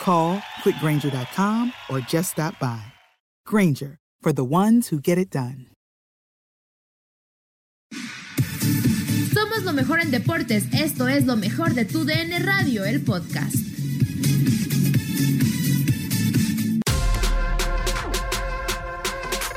[0.00, 2.82] Call quickgranger.com or just stop by.
[3.46, 5.68] Granger, for the ones who get it done.
[9.32, 10.64] Somos lo mejor en deportes.
[10.72, 13.56] Esto es lo mejor de tu DN Radio, el podcast.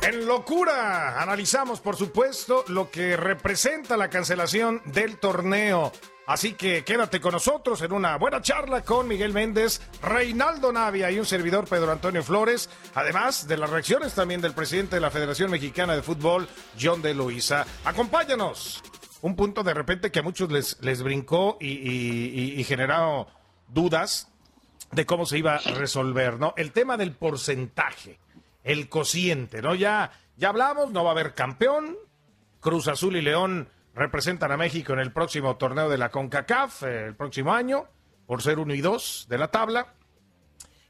[0.03, 5.91] En locura, analizamos por supuesto lo que representa la cancelación del torneo.
[6.27, 11.19] Así que quédate con nosotros en una buena charla con Miguel Méndez, Reinaldo Navia y
[11.19, 15.49] un servidor Pedro Antonio Flores, además de las reacciones también del presidente de la Federación
[15.49, 16.45] Mexicana de Fútbol,
[16.77, 17.65] John de Luisa.
[17.85, 18.83] Acompáñanos.
[19.21, 23.27] Un punto de repente que a muchos les, les brincó y, generó
[23.69, 24.29] dudas
[24.91, 26.53] de cómo se iba a resolver, ¿no?
[26.57, 28.19] El tema del porcentaje,
[28.65, 29.75] el cociente, ¿no?
[29.75, 31.97] Ya, ya hablamos, no va a haber campeón.
[32.59, 37.05] Cruz Azul y León representan a México en el próximo torneo de la CONCACAF, eh,
[37.07, 37.87] el próximo año,
[38.27, 39.95] por ser uno y dos de la tabla.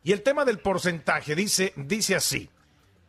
[0.04, 2.50] Y el tema del porcentaje dice, dice así.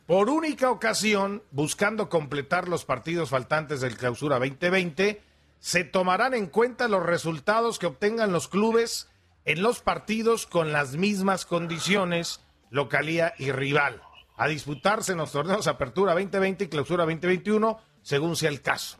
[0.07, 5.21] Por única ocasión, buscando completar los partidos faltantes del Clausura 2020,
[5.59, 9.09] se tomarán en cuenta los resultados que obtengan los clubes
[9.45, 14.01] en los partidos con las mismas condiciones, localía y rival,
[14.37, 18.99] a disputarse en los torneos Apertura 2020 y Clausura 2021, según sea el caso.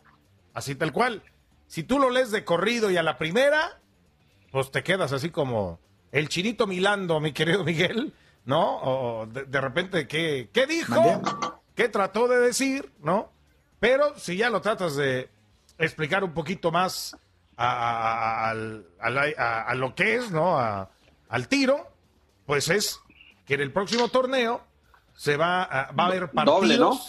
[0.54, 1.24] Así tal cual.
[1.68, 3.80] Si tú lo lees de corrido y a la primera,
[4.52, 5.80] pues te quedas así como
[6.12, 8.14] el chinito milando, mi querido Miguel,
[8.46, 8.78] ¿no?
[8.82, 10.96] O de, de repente, ¿qué, ¿qué dijo?
[11.76, 12.92] ¿Qué trató de decir?
[13.02, 13.32] ¿No?
[13.80, 15.30] Pero si ya lo tratas de
[15.78, 17.16] explicar un poquito más
[17.56, 20.60] a, a- a lo que es, ¿no?
[20.60, 20.90] A-
[21.30, 21.88] al tiro,
[22.46, 23.00] pues es
[23.46, 24.62] que en el próximo torneo
[25.16, 26.60] se va, a- va a haber partidos.
[26.62, 27.00] Doble, ¿no?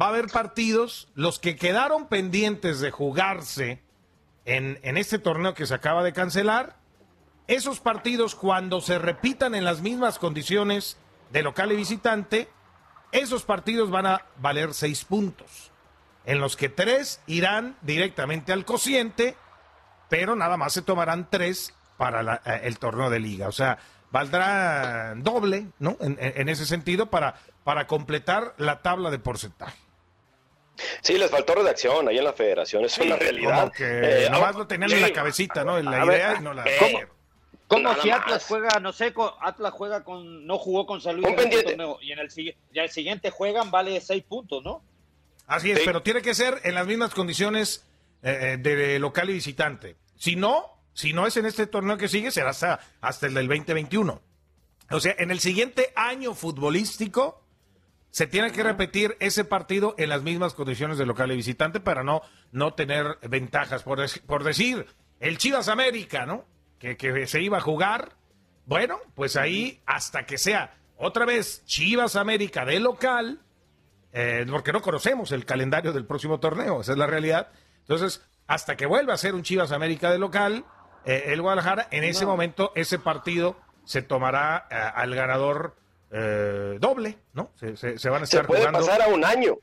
[0.00, 3.80] Va a haber partidos, los que quedaron pendientes de jugarse
[4.44, 6.76] en, en este torneo que se acaba de cancelar,
[7.46, 10.96] esos partidos cuando se repitan en las mismas condiciones
[11.30, 12.48] de local y visitante,
[13.12, 15.70] esos partidos van a valer seis puntos,
[16.24, 19.36] en los que tres irán directamente al cociente,
[20.08, 23.46] pero nada más se tomarán tres para eh, el torneo de liga.
[23.46, 23.78] O sea,
[24.10, 25.96] valdrá doble, ¿no?
[26.00, 29.78] En- en ese sentido, para, para completar la tabla de porcentaje.
[31.02, 33.72] Sí, les faltó redacción ahí en la federación, es una realidad.
[33.78, 34.96] Eh, nomás ah, lo tenían sí.
[34.96, 35.78] en la cabecita, ¿no?
[35.78, 36.64] En la A ver, idea y no la...
[36.78, 36.98] ¿cómo?
[37.66, 38.44] ¿Cómo si Atlas más.
[38.46, 41.76] juega, no sé, Atlas juega con, no jugó con San Luis Un en este pendiente.
[41.76, 44.82] torneo y en el, y el siguiente juegan, vale seis puntos, ¿no?
[45.46, 45.84] Así es, Sí.
[45.86, 47.86] pero tiene que ser en las mismas condiciones
[48.22, 49.96] eh, eh, de local y visitante.
[50.16, 53.48] Si no, si no es en este torneo que sigue, será hasta, hasta el del
[53.48, 54.20] 2021.
[54.90, 57.43] O sea, en el siguiente año futbolístico
[58.14, 62.04] se tiene que repetir ese partido en las mismas condiciones de local y visitante para
[62.04, 62.22] no,
[62.52, 63.82] no tener ventajas.
[63.82, 64.86] Por, por decir,
[65.18, 66.44] el Chivas América, ¿no?
[66.78, 68.12] Que, que se iba a jugar.
[68.66, 73.40] Bueno, pues ahí hasta que sea otra vez Chivas América de local,
[74.12, 77.48] eh, porque no conocemos el calendario del próximo torneo, esa es la realidad.
[77.80, 80.64] Entonces, hasta que vuelva a ser un Chivas América de local,
[81.04, 85.74] eh, el Guadalajara, en ese momento, ese partido se tomará eh, al ganador
[86.16, 87.50] eh, doble, ¿no?
[87.58, 88.78] Se, se- se van a Se estar puede jugando.
[88.86, 89.56] pasar a un año.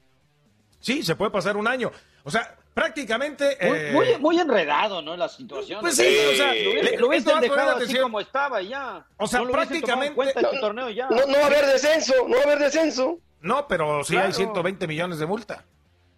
[0.80, 1.92] Sí, se puede pasar un año.
[2.24, 3.58] O sea, prácticamente.
[3.62, 5.16] Muy, eh, muy, muy enredado, ¿no?
[5.16, 5.80] La situación.
[5.82, 8.04] Pues sí, o sea, lo, hubiese- le- lo hubiesen dejado así atención.
[8.04, 9.06] como estaba y ya.
[9.18, 11.08] O sea, no lo hubiesen tomado en prácticamente- cuenta este torneo y ya.
[11.10, 13.18] No, no va a haber descenso, no va a haber descenso.
[13.42, 14.34] No, pero sí hay Claro.
[14.34, 15.64] 120 millones de multa.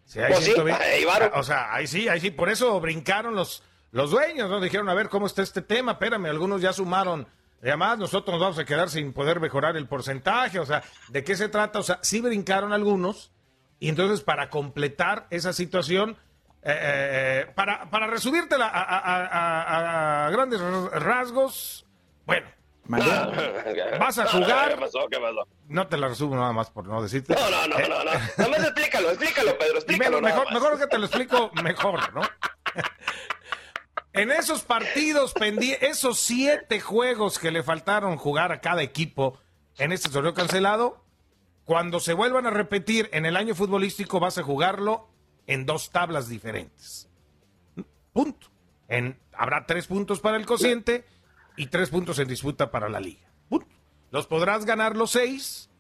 [0.06, 0.84] Sí, hay Pues sí, 120.
[0.84, 1.32] ahí varo.
[1.36, 2.32] O sea, ahí sí, ahí sí.
[2.32, 4.60] Por eso brincaron los, los dueños, ¿no?
[4.60, 5.94] Dijeron, a ver, ¿cómo está este tema?
[5.94, 7.26] Espérame, algunos ya sumaron.
[7.64, 10.60] Y Además, nosotros nos vamos a quedar sin poder mejorar el porcentaje.
[10.60, 11.80] O sea, ¿de qué se trata?
[11.80, 13.32] O sea, sí brincaron algunos.
[13.80, 16.18] Y entonces, para completar esa situación,
[16.62, 20.60] eh, eh, para, para resumírtela a, a- a- a- a grandes
[20.92, 21.86] rasgos,
[22.26, 22.48] bueno,
[22.86, 24.74] Vas a jugar.
[24.74, 25.08] ¿Qué pasó?
[25.10, 25.48] ¿Qué pasó?
[25.70, 27.34] no te la resumo nada más por no decirte.
[27.34, 28.12] No, no, no, Eh, no, no.
[28.12, 30.10] Nada más explícalo, explícalo, Pedro, explícalo.
[30.10, 30.62] Mejor, nada mejor, más.
[30.62, 32.22] mejor que te lo explico mejor, ¿no?
[34.14, 39.40] En esos partidos pendí, esos siete juegos que le faltaron jugar a cada equipo
[39.80, 41.04] en este torneo cancelado,
[41.66, 45.10] cuando se vuelvan a repetir en el año futbolístico vas a jugarlo
[45.48, 47.10] en dos tablas diferentes.
[48.14, 48.52] Punto.
[48.88, 51.06] En, habrá tres puntos para el cociente
[51.58, 53.32] y tres puntos en disputa para la liga.
[53.50, 53.76] Punto.
[54.12, 55.72] Los podrás ganar los seis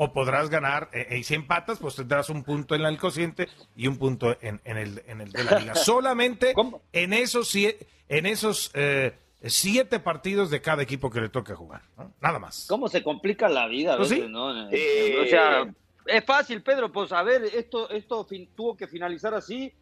[0.00, 3.88] o podrás ganar, eh, y si empatas, pues tendrás un punto en el cociente y
[3.88, 5.74] un punto en, en el, en el de la liga.
[5.74, 6.82] Solamente ¿Cómo?
[6.92, 9.12] en esos, en esos eh,
[9.42, 11.82] siete partidos de cada equipo que le toque jugar.
[11.96, 12.12] ¿no?
[12.20, 12.66] Nada más.
[12.68, 14.30] ¿Cómo se complica la vida a Pues veces, sí.
[14.32, 14.70] no?
[14.70, 15.16] Eh.
[15.20, 15.66] O sea,
[16.06, 19.72] es fácil, Pedro, pues a ver, esto, esto fin- tuvo que finalizar así.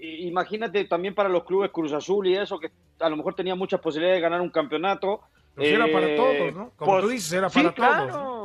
[0.00, 2.70] Imagínate también para los clubes Cruz Azul y eso, que
[3.00, 5.20] a lo mejor tenía muchas posibilidades de ganar un campeonato.
[5.54, 6.72] Pues era para Eh, todos, ¿no?
[6.76, 8.37] Como tú dices, era sí, para todos, claro.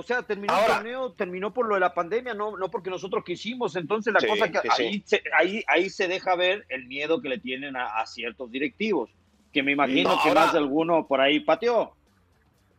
[0.00, 2.90] O sea, terminó Ahora- el torneo, terminó por lo de la pandemia, no, no porque
[2.90, 3.76] nosotros quisimos.
[3.76, 4.82] Entonces, la Sí, cosa que sí, sí.
[4.82, 8.50] ahí, se, ahí, ahí se deja ver el miedo que le tienen a, a ciertos
[8.50, 9.10] directivos,
[9.52, 11.94] que me imagino No, que ahora- más de alguno por ahí pateó.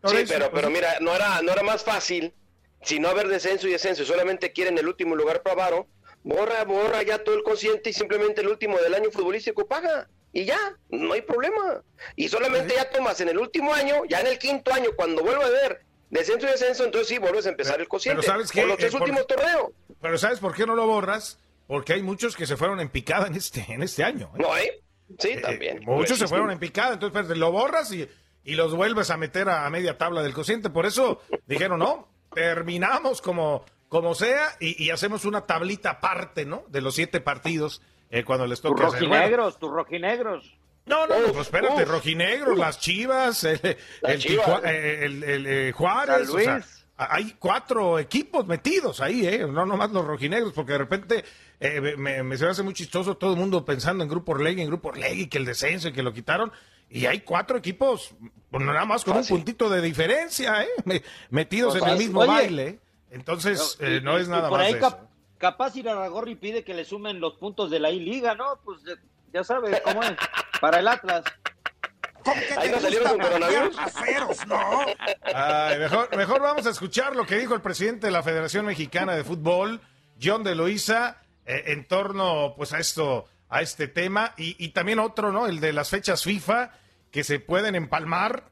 [0.03, 2.33] Sí, pero, pero mira, no era, no era más fácil
[2.81, 5.87] si no haber descenso y descenso, solamente quieren el último lugar para Varo,
[6.23, 10.09] borra, borra ya todo el consciente y simplemente el último del año futbolístico paga.
[10.33, 10.57] Y ya,
[10.89, 11.83] no hay problema.
[12.15, 15.43] Y solamente ya tomas en el último año, ya en el quinto año, cuando vuelva
[15.43, 18.21] a haber descenso y descenso, entonces sí vuelves a empezar Pero- el consciente.
[18.21, 18.59] pero ¿sabes qué?
[18.61, 19.71] Por los tres Eh, por- últimos torneos.
[19.99, 21.39] Pero ¿sabes por qué no lo borras?
[21.67, 24.29] Porque hay muchos que se fueron en picada en este, en este año.
[24.35, 24.39] ¿eh?
[24.41, 24.69] No hay.
[25.19, 25.77] Sí, Eh, también.
[25.77, 26.53] eh, muchos se Sí, fueron sí.
[26.53, 28.07] en picada, entonces pues, lo borras y,
[28.43, 30.69] y los vuelves a meter a, a media tabla del cociente.
[30.69, 36.63] Por eso dijeron, no, terminamos como, como sea y, y hacemos una tablita aparte, ¿no?
[36.69, 38.99] De los siete partidos eh, cuando les Tus toque hacer.
[38.99, 40.57] Bueno, rojinegros, tus rojinegros.
[40.85, 43.59] No, no, no, pues espérate, rojinegros, las chivas, el,
[44.01, 44.45] Las el Chivas.
[44.47, 46.61] Tijua- eh, el- el, eh, Juárez, o sea,
[46.97, 49.39] hay cuatro equipos metidos ahí, ¿eh?
[49.47, 51.23] No nomás los rojinegros, porque de repente
[51.59, 54.61] eh, me, me se me hace muy chistoso todo el mundo pensando en Grupo Orlegui,
[54.61, 56.51] en Grupo Orlegui, que el descenso y que lo quitaron.
[56.89, 58.13] Y hay cuatro equipos,
[58.49, 59.33] pues, nada más con Fácil.
[59.35, 60.67] un puntito de diferencia, ¿eh?
[60.85, 62.27] Me- metidos Pues en el mismo Oye.
[62.29, 62.67] baile.
[62.67, 62.79] ¿eh?
[63.11, 65.09] Entonces, Y- eh, no y- es nada por más ahí de cap- eso.
[65.37, 68.59] capaz Irarragorri pide que le sumen los puntos de la I-Liga, ¿no?
[68.65, 68.79] Pues
[69.33, 70.11] ya sabes cómo es.
[70.61, 71.23] Para el Atlas.
[72.57, 73.75] Ahí no salieron con coronavirus.
[75.33, 79.15] Ay, mejor, mejor vamos a escuchar lo que dijo el presidente de la Federación Mexicana
[79.15, 79.81] de Fútbol,
[80.21, 81.17] John de Luisa,
[81.47, 85.47] eh, en torno pues a esto, a este tema, y, y también otro, ¿no?
[85.47, 86.69] El de las fechas FIFA
[87.09, 88.43] que se pueden empalmar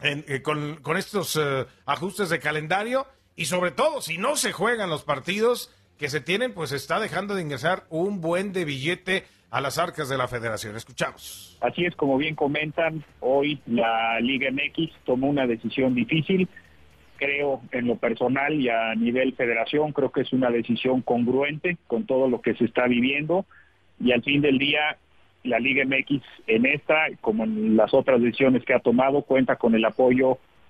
[0.00, 4.52] en- eh, con, con estos eh, ajustes de calendario, y sobre todo, si no se
[4.52, 9.26] juegan los partidos que se tienen, pues está dejando de ingresar un buen de billete
[9.54, 10.74] a las arcas de la federación.
[10.74, 11.56] Escuchamos.
[11.60, 16.48] Así es, como bien comentan, hoy la Liga MX tomó una decisión difícil.
[17.18, 22.04] Creo en lo personal y a nivel federación, creo que es una decisión congruente con
[22.04, 23.46] todo lo que se está viviendo.
[24.00, 24.98] Y al fin del día,
[25.44, 29.76] la Liga MX en esta, como en las otras decisiones que ha tomado, cuenta con
[29.76, 30.38] el apoyo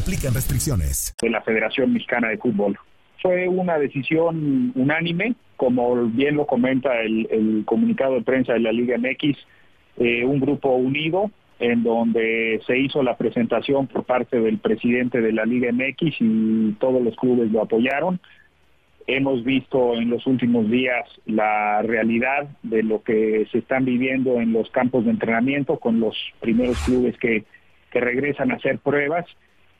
[0.00, 1.14] aplican restricciones.
[1.20, 2.78] de la Federación Mexicana de Fútbol.
[3.20, 8.96] Fue una decisión unánime, como bien lo comenta el, comunicado de prensa de la Liga
[8.96, 9.36] MX,
[9.98, 15.32] eh, un grupo unido en donde se hizo la presentación por parte del presidente de
[15.32, 18.18] la Liga MX y todos los clubes lo apoyaron.
[19.06, 24.54] Hemos visto en los últimos días la realidad de lo que se están viviendo en
[24.54, 27.44] los campos de entrenamiento con los primeros clubes que,
[27.90, 29.26] que regresan a hacer pruebas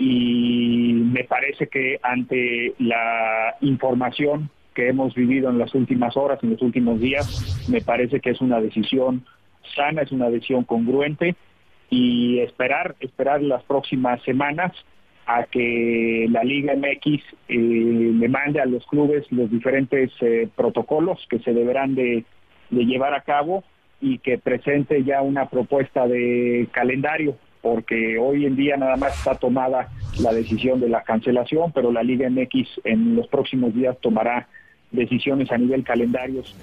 [0.00, 6.52] y me parece que ante la información que hemos vivido en las últimas horas, en
[6.52, 9.26] los últimos días, me parece que es una decisión
[9.76, 11.36] sana, es una decisión congruente
[11.90, 14.72] y esperar, esperar las próximas semanas
[15.26, 21.18] a que la Liga MX eh, le mande a los clubes los diferentes eh, protocolos
[21.28, 22.24] que se deberán de,
[22.70, 23.64] llevar a cabo
[24.00, 29.34] y que presente ya una propuesta de calendario, porque hoy en día nada más está
[29.34, 29.88] tomada
[30.18, 34.48] la decisión de la cancelación, pero la Liga MX en los próximos días tomará
[34.90, 36.54] decisiones a nivel calendarios.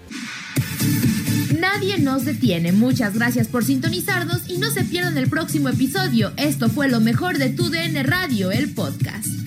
[1.59, 2.71] Nadie nos detiene.
[2.71, 6.31] Muchas gracias por sintonizarnos y no se pierdan el próximo episodio.
[6.37, 9.46] Esto fue lo mejor de tu DN Radio, el podcast.